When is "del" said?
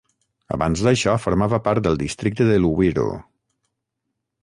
1.89-2.01